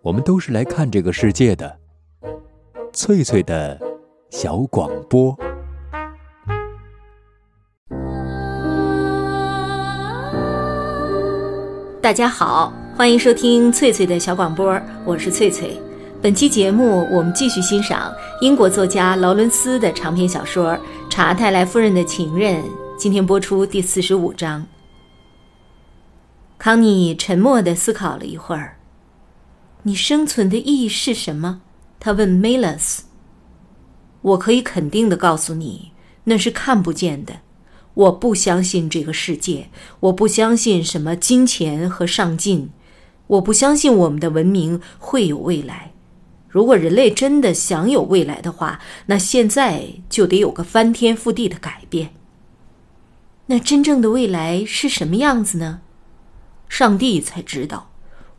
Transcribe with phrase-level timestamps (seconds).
[0.00, 1.76] 我们都是来看这个世界的。
[2.92, 3.78] 翠翠的
[4.30, 5.36] 小广播。
[12.00, 15.76] 大家好，欢迎收听翠翠的小广播，我是翠翠。
[16.22, 20.72] 本期节目，我们继续欣赏英国作家劳伦斯的长篇小说
[21.10, 22.62] 《查泰莱夫人的情人》。
[22.96, 24.64] 今天播出第四十五章。
[26.56, 28.77] 康妮沉默地思考了一会儿。
[29.84, 31.62] 你生存的意义是什么？
[32.00, 33.04] 他问梅勒斯。
[34.20, 35.92] 我可以肯定的告诉你，
[36.24, 37.40] 那是看不见的。
[37.94, 42.70] 我不相信这个世界，我不相信什么金钱和上进，
[43.28, 45.92] 我不相信我们的文明会有未来。
[46.48, 52.14] 如果人类真的想有未来的话，那现在就得有个翻天覆地的改变。
[53.46, 55.80] 那真正的未来是什么样子呢？
[56.68, 57.90] 上帝才知道。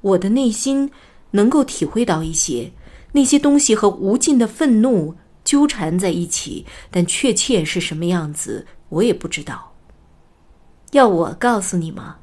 [0.02, 0.92] 我的内心
[1.32, 2.72] 能够体会到一些
[3.12, 9.74] 那些东西和无尽的愤怒纠缠在一起，但确切是什么样子，我也不知道。
[10.92, 12.18] 要我告诉你吗？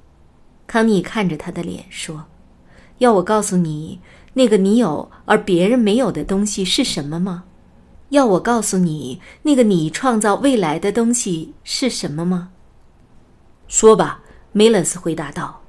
[0.67, 2.25] 康妮看着他的脸说
[2.99, 4.01] ：“要我告诉你
[4.35, 7.45] 那个你有而别人没有的东西是什么吗？
[8.09, 12.51] 要我告诉你那个你创造未来的东西是什么吗？”
[13.69, 15.63] 说吧，梅勒斯回答道：“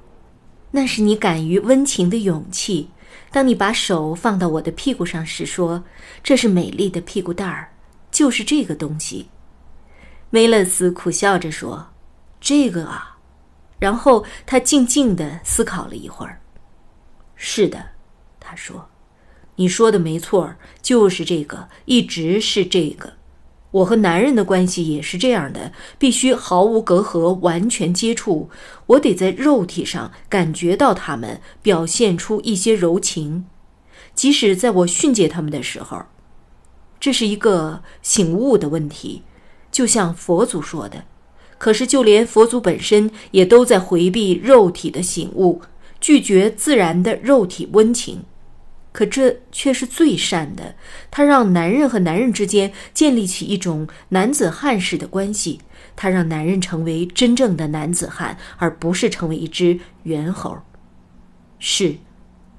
[0.72, 2.90] 那是你敢于温情的勇气。
[3.30, 5.84] 当你把手放到我的屁股上时，说
[6.22, 7.72] 这是美丽的屁股蛋儿，
[8.10, 9.28] 就是这个东西。”
[10.30, 11.88] 梅勒斯苦笑着说
[12.40, 13.18] ：“这个啊。”
[13.78, 16.40] 然后他静静的思考了一会儿。
[17.36, 17.90] “是的，”
[18.40, 18.88] 他说
[19.56, 23.14] ，“你说的没错，就是这个，一直是这个。”
[23.70, 28.48] 我和男人的关系也是这样的，必须毫无隔阂，完全接触。
[28.86, 33.44] 我得在肉体上感觉到他们，表现出一些柔情，
[34.14, 36.02] 即使在我训诫他们的时候。
[36.98, 39.22] 这是一个醒悟的问题，
[39.70, 41.04] 就像佛祖说的。
[41.58, 45.60] 可是，就连佛祖本身也都在回避肉体的醒悟，
[46.00, 48.22] 拒绝自然的肉体温情。
[48.92, 50.74] 可这却是最善的，
[51.10, 55.60] 它让男人和男人之间建立起一种男子汉式的关系，
[55.94, 60.58] 它让男人成为真正的男子汉，而不是成为一只猿猴。
[61.58, 61.96] 是，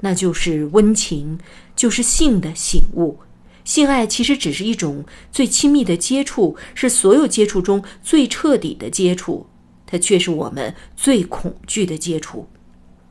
[0.02, 1.40] 那就是温情，
[1.76, 3.20] 就是性的醒悟。
[3.66, 9.48] 性爱其实只是一种最亲密的接触，是所有接触中最彻底的接触，
[9.86, 12.48] 它却是我们最恐惧的接触。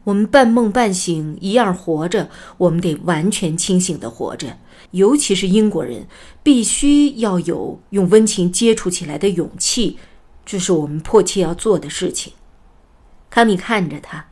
[0.08, 4.56] 我们半梦半醒一样活着，我们得完全清醒的活着。
[4.92, 6.06] 尤其是英国人，
[6.42, 9.98] 必须要有用温情接触起来的勇气，
[10.46, 12.32] 这是我们迫切要做的事情。
[13.28, 14.28] 康妮看着他，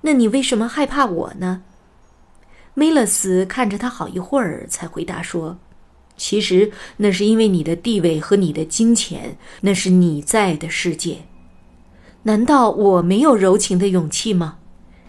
[0.00, 1.62] 那你为什么害怕我呢？
[2.72, 5.58] 梅勒斯看着他好一会儿，才回答说
[6.16, 11.26] ：“其实那是因为你的地位和你的金钱，那是你在的世界。
[12.22, 14.56] 难道我没有柔情的勇气吗？”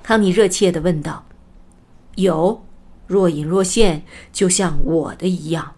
[0.08, 1.26] 康妮热切地问道
[2.16, 2.64] ：“有，
[3.08, 5.74] 若隐若现，就像我的一样。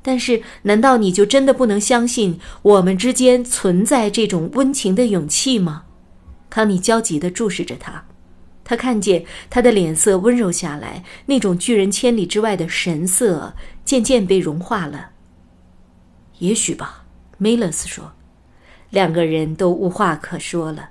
[0.00, 5.84] 但是，难道你就真的不能相信我们之间存在这种温情的勇气吗？”
[6.48, 8.06] 康妮焦急地注视着他，
[8.64, 13.52] 他看见他的脸色温柔下来，那种拒人千里之外的神色
[13.84, 15.10] 渐渐被融化了。
[16.38, 17.04] 也许吧，
[17.36, 18.10] 梅勒斯说。
[18.88, 20.88] 两个人都无话可说了。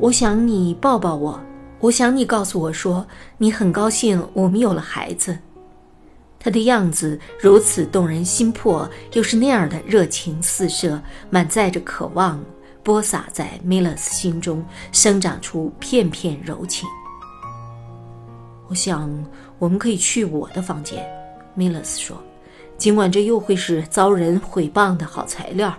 [0.00, 1.38] 我想你抱抱我，
[1.78, 3.06] 我想你告诉我说
[3.36, 5.36] 你很高兴我们有了孩子。
[6.38, 12.42] 他的样子如此动人心魄，又是那样的热情四射，满载着渴望，
[12.82, 16.88] 播撒在梅勒斯心中，生长出片片柔情。
[18.68, 19.12] 我想
[19.58, 21.06] 我们可以去我的房间，
[21.54, 22.16] 梅勒斯说，
[22.78, 25.74] 尽管这又会是遭人毁谤的好材料。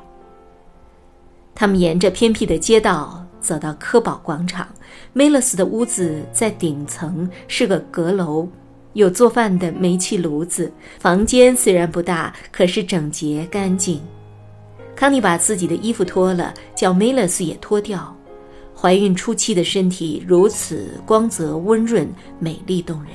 [1.56, 3.26] 他们沿着偏僻的街道。
[3.42, 4.68] 走到科宝广场，
[5.12, 8.48] 梅勒斯的屋子在顶层，是个阁楼，
[8.94, 10.72] 有做饭的煤气炉子。
[11.00, 14.02] 房间虽然不大，可是整洁干净。
[14.96, 18.16] 康妮把自己的衣服脱了，叫梅勒斯也脱掉。
[18.74, 22.08] 怀孕初期的身体如此光泽温润、
[22.40, 23.14] 美丽动人。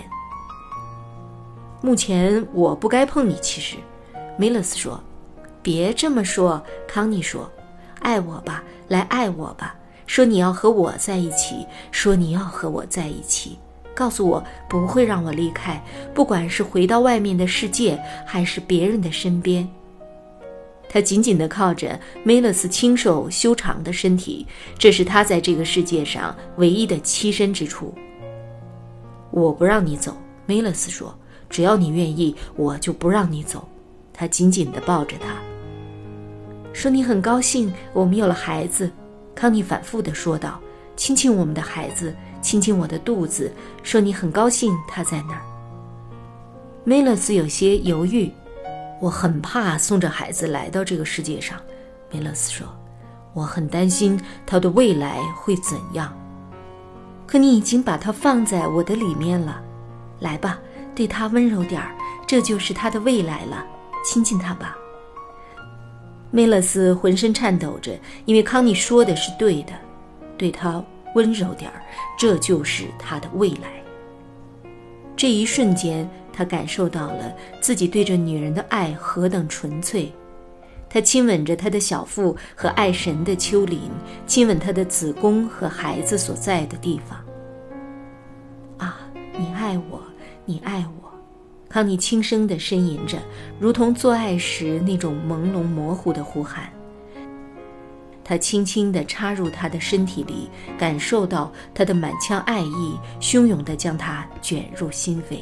[1.80, 3.76] 目前我不该碰你，其实，
[4.36, 5.00] 梅勒斯说。
[5.62, 7.50] 别这么说，康妮说，
[8.00, 9.74] 爱我吧，来爱我吧。
[10.06, 13.58] 说你要和我在一起，说你要和我在一起，
[13.94, 15.82] 告诉我不会让我离开，
[16.14, 19.68] 不管是回到外面的世界，还是别人的身边。
[20.88, 24.46] 他紧紧地靠着梅勒斯清瘦修长的身体，
[24.78, 27.92] 这是他在这个世界上唯一的栖身之处。
[29.30, 30.16] 我不让你走。”
[30.46, 31.12] 梅勒斯说
[31.50, 33.66] ：“只要你愿意，我就不让你走。”
[34.14, 35.34] 他紧紧地抱着她，
[36.72, 38.88] 说：“你很高兴我们有了孩子。”
[39.36, 40.58] 康妮反复地说道
[40.96, 43.52] ：“亲亲我们的孩子，亲亲我的肚子，
[43.82, 45.42] 说你很高兴他在那儿。”
[46.82, 48.32] 梅勒斯有些犹豫
[48.98, 51.60] ：“我很怕送着孩子来到这个世界上。”
[52.10, 52.66] 梅勒斯说
[53.34, 56.10] ：“我很担心他的未来会怎样。”
[57.28, 59.60] 可你已经把他放在我的里面了，
[60.20, 60.58] 来吧，
[60.94, 61.94] 对他温柔点儿，
[62.26, 63.62] 这就是他的未来了。
[64.02, 64.76] 亲亲他吧。
[66.30, 67.92] 梅勒斯浑身颤抖着，
[68.24, 69.72] 因为康妮说的是对的，
[70.36, 70.84] 对他
[71.14, 71.82] 温柔点儿，
[72.18, 73.70] 这就是他的未来。
[75.16, 80.12] 这一瞬间，他感受到了自己对这女人的爱何等纯粹。
[80.88, 83.90] 他亲吻着他的小腹和爱神的丘陵，
[84.26, 87.18] 亲吻他的子宫和孩子所在的地方。
[88.78, 89.00] 啊，
[89.38, 90.02] 你爱我，
[90.44, 91.05] 你爱我。
[91.68, 93.18] 康妮轻声地呻吟着，
[93.58, 96.70] 如同做爱时那种朦胧模糊的呼喊。
[98.24, 105.40] 他轻轻地插入她的身体里，感受到她的满腔爱意，汹涌地将他卷入心扉，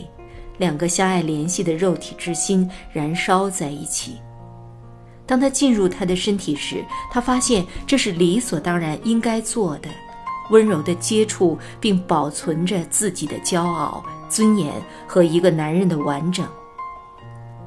[0.59, 4.19] 两个相爱联系的肉体之心燃烧在一起。
[5.25, 9.89] 当他进入她的身体时，他发现这是理所当然应该做的，
[10.51, 14.05] 温柔地接触并保存着自己的骄傲。
[14.29, 14.73] 尊严
[15.07, 16.47] 和一个男人的完整。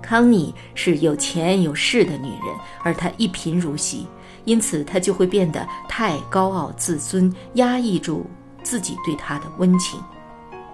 [0.01, 4.07] 康妮是有钱有势的女人，而她一贫如洗，
[4.45, 8.25] 因此她就会变得太高傲自尊，压抑住
[8.63, 10.00] 自己对她的温情。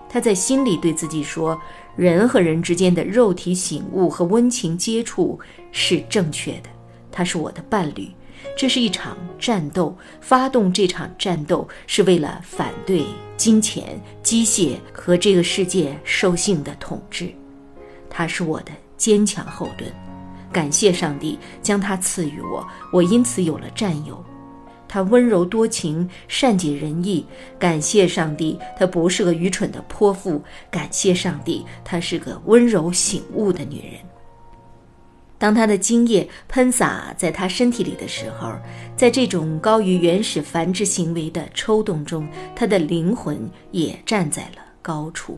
[0.07, 1.59] 她在心里对自己说
[1.97, 5.39] ：“人和人之间的肉体醒悟和温情接触
[5.71, 6.69] 是正确的，
[7.11, 8.11] 他是我的伴侣。”
[8.55, 13.03] 这是一场战斗，发动这场战斗是为了反对
[13.35, 17.33] 金钱、机械和这个世界兽性的统治。
[18.09, 19.91] 他是我的坚强后盾，
[20.51, 24.23] 感谢上帝将他赐予我，我因此有了战友。
[24.87, 27.25] 他温柔多情，善解人意，
[27.57, 33.99] 感谢上帝他不是个愚蠢的泼妇，感谢上帝她是个温柔醒悟的女人。
[35.43, 38.53] 当他的精液喷洒在他身体里的时候，
[38.95, 42.25] 在这种高于原始繁殖行为的抽动中，
[42.55, 43.37] 他的灵魂
[43.71, 45.37] 也站在了高处。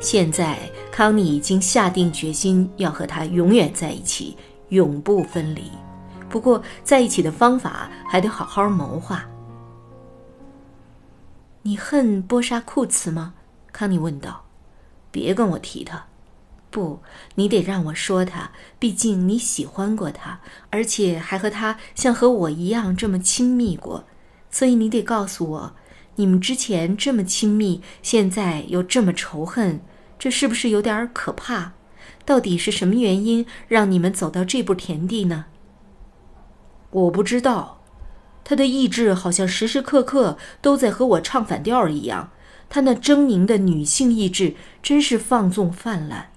[0.00, 0.58] 现在，
[0.92, 4.36] 康妮已经下定决心要和他永远在一起，
[4.68, 5.72] 永不分离。
[6.28, 9.26] 不过，在一起的方法还得好好谋划。
[11.62, 13.32] 你恨波沙库茨吗？
[13.72, 14.44] 康妮问道。
[15.10, 16.04] 别跟我提他。
[16.74, 17.00] 不，
[17.36, 18.50] 你得让我说他。
[18.80, 20.40] 毕竟你喜欢过他，
[20.70, 24.06] 而且还和他像和我一样这么亲密过，
[24.50, 25.76] 所以你得告诉我，
[26.16, 29.80] 你们之前这么亲密，现在又这么仇恨，
[30.18, 31.74] 这是不是有点可怕？
[32.24, 35.44] 到底是什么原因让你们走到这步田地呢？
[36.90, 37.82] 我不知道，
[38.42, 42.32] 他的意志好像时时刻刻都在和我唱反调一样，
[42.68, 46.30] 他那狰狞的女性意志真是放纵泛滥。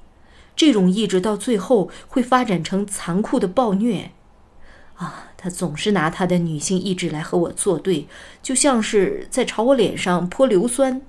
[0.57, 4.12] 这种意志到最后会发展成残酷的暴虐，
[4.95, 5.24] 啊！
[5.38, 8.07] 他总是拿他的女性意志来和我作对，
[8.42, 11.04] 就像是在朝我脸上泼硫酸。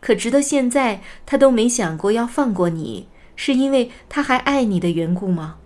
[0.00, 3.06] 可直到现在，他都没想过要放过你，
[3.36, 5.58] 是因为他还爱你的缘故吗？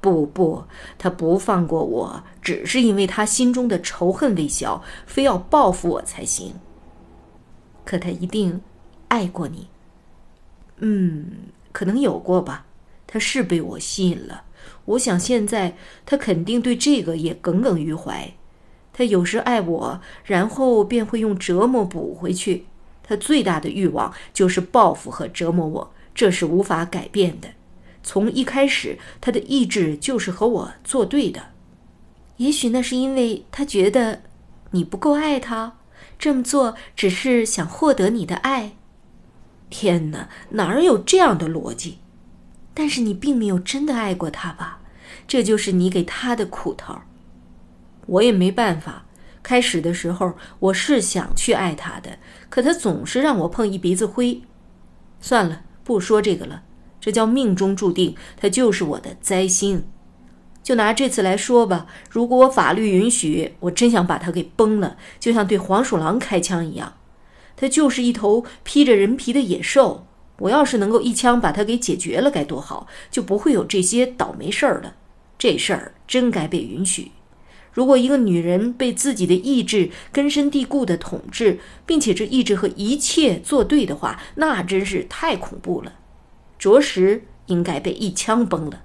[0.00, 0.64] 不不，
[0.98, 6.54] 他不放过我，只是因为他心中的仇恨未消，非要报复我才行。
[7.84, 8.60] 可他一定
[9.06, 9.68] 爱过你，
[10.78, 11.52] 嗯。
[11.78, 12.66] 可能有过吧，
[13.06, 14.42] 他是被我吸引了。
[14.86, 18.34] 我想现在他肯定对这个也耿耿于怀。
[18.92, 22.66] 他有时爱我，然后便会用折磨补回去。
[23.04, 27.50] 他最大的欲望就是报复和折磨我，这是无法改变的。
[28.02, 31.50] 从一开始，他的意志就是和我作对的。
[32.38, 34.22] 也许那是因为他觉得
[34.72, 35.78] 你不够爱他，
[36.18, 38.72] 这么做只是想获得你的爱。
[39.70, 41.98] 天哪，哪儿有这样的逻辑？
[42.74, 44.80] 但是你并没有真的爱过他吧？
[45.26, 46.96] 这就是你给他的苦头。
[48.06, 49.04] 我也没办法。
[49.40, 52.18] 开始的时候我是想去爱他的，
[52.50, 54.42] 可他总是让我碰一鼻子灰。
[55.20, 56.62] 算了，不说这个了。
[57.00, 59.84] 这叫命中注定，他就是我的灾星。
[60.62, 66.92] 就拿这次来说吧，如果我法律允许，我真想把他给崩了，就像对黄鼠狼开枪一样。
[67.60, 70.06] 他就是一头披着人皮的野兽，
[70.38, 74.94] 我要是能够一枪把他给解决了，该多好，就不会有这些倒霉事儿了。
[75.36, 77.10] 这事儿真该被允许。
[77.72, 85.94] 如果一个女人被自己的意志根深蒂固的统治，并且这意志和一切作对的话，那真是太恐怖了，
[86.58, 88.82] 着实应该被一枪崩了。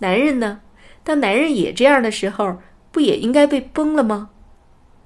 [0.00, 0.60] 男人呢？
[1.02, 2.58] 当男人也这样的时候，
[2.90, 4.30] 不也应该被崩了吗？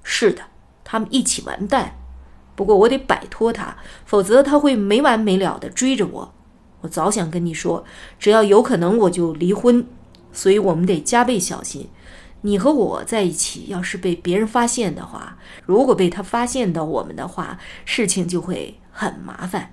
[0.03, 0.43] 是的，
[0.85, 1.97] 他们一起完蛋。
[2.59, 6.35] 不过我得摆脱他，否则他会没完没了的追着我。
[6.81, 7.85] 我早想跟你说，
[8.19, 9.87] 只要有可能，我就离婚。
[10.33, 11.89] 所以我们得加倍小心。
[12.41, 19.73] 你和我在一起，要是被别人发现的话，如果被他发现到我们的话，事情就会很麻烦。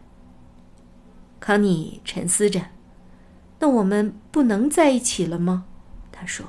[1.39, 2.61] 康妮沉思着
[3.57, 5.65] ：“那我们不能在一起了吗？”
[6.13, 6.45] 他说：“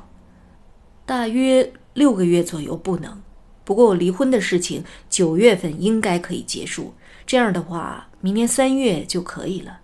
[1.06, 3.22] 大约六个月左右不能。
[3.66, 6.94] 不过我离婚的事情九月份应该可以结束。
[7.26, 9.80] 这样的话，明年三月就可以了。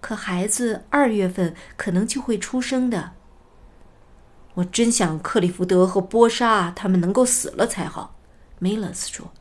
[0.00, 3.12] 可孩子二月份可能就会出生的。”
[4.54, 8.16] 我真想克里福德和波莎他们能够死了才好，
[8.58, 9.32] 梅勒斯说：“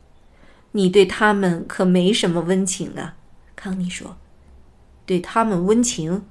[0.74, 3.16] 你对他们可没什么温情啊。”
[3.56, 4.18] 康妮说
[5.06, 6.26] ：“对他们温情，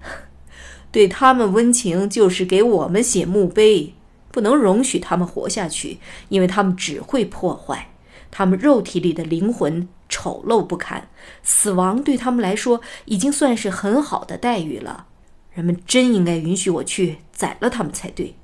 [0.92, 3.94] 对他们温情就是给我们写墓碑，
[4.36, 7.88] 不能容许他们活下去，因为他们只会破坏。
[8.30, 11.08] 他们肉体里的灵魂丑陋不堪，
[11.42, 15.06] 死亡对他们来说已经算是很好的待遇了。”
[15.54, 18.36] 人们真应该允许我去宰了他们才对，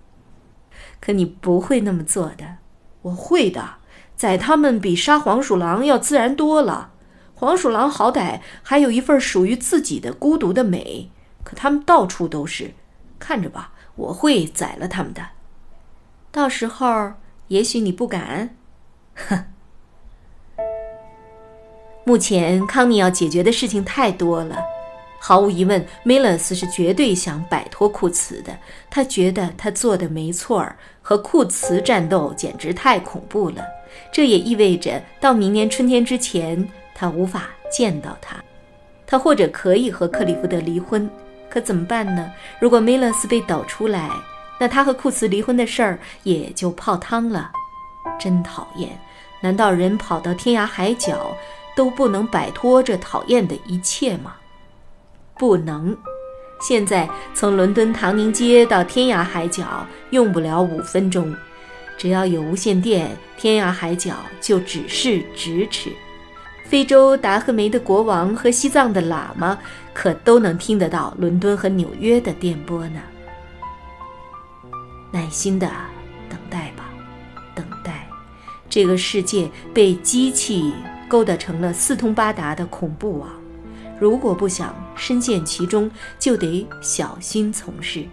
[0.98, 2.56] 可你不会那么做的。
[3.02, 3.74] 我会的，
[4.16, 6.92] 宰他们比杀黄鼠狼要自然多了。
[7.34, 11.10] 黄鼠狼好歹还有一份属于自己的孤独的美，
[11.44, 12.72] 可他们到处都是。
[13.18, 15.22] 看着吧，我会宰了他们的。
[16.32, 17.12] 到时候
[17.48, 18.56] 也许你不敢。
[19.14, 19.44] 哼。
[22.04, 24.56] 目前康妮要解决的事情太多了。
[25.20, 28.58] 毫无疑问，梅勒斯是绝对想摆脱库茨的。
[28.90, 33.62] 他觉得他做的没错儿，和库茨战斗简直太恐怖了。
[34.10, 38.42] 这也意味着到明年春天之前，他无法见到他。
[39.06, 41.08] 他或者可以和克里夫德离婚，
[41.48, 42.32] 可怎么办呢？
[42.58, 44.10] 如果梅勒斯被抖出来，
[44.62, 47.50] 那他和库茨离婚的事儿也就泡汤了。
[48.16, 48.96] 真讨厌！
[49.40, 51.36] 难道人跑到天涯海角
[51.74, 54.36] 都不能摆脱这讨厌的一切吗？
[55.36, 55.96] 不能，
[56.60, 61.34] 现在从伦敦唐宁街到天涯海角用不了五分钟，
[61.98, 65.90] 只要有无线电，天涯海角就只是咫尺。
[66.66, 69.58] 非洲达赫梅的国王和西藏的喇嘛
[69.92, 73.00] 可都能听得到伦敦和纽约的电波呢。
[75.12, 75.70] 耐心的
[76.28, 76.90] 等待吧，
[77.54, 78.08] 等待，
[78.68, 80.72] 这个世界被机器
[81.06, 83.28] 勾搭成了四通八达的恐怖网。
[84.00, 85.88] 如果不想深陷其中，
[86.18, 88.04] 就得小心从事。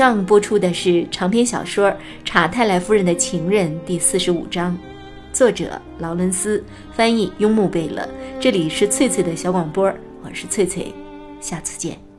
[0.00, 1.90] 上播出的是长篇小说
[2.24, 4.74] 《查泰莱夫人的情人》第四十五章，
[5.30, 8.08] 作者劳伦斯，翻译雍木贝勒。
[8.40, 9.92] 这里是翠翠的小广播，
[10.22, 10.90] 我是翠翠，
[11.38, 12.09] 下次见。